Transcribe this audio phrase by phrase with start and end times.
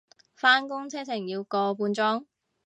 [0.33, 2.25] 返工車程要個半鐘